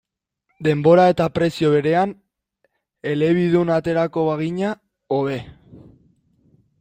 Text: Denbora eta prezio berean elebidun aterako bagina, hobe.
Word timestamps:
Denbora 0.67 1.03
eta 1.11 1.27
prezio 1.33 1.69
berean 1.73 2.15
elebidun 3.11 3.73
aterako 3.75 4.23
bagina, 4.31 4.73
hobe. 5.19 5.37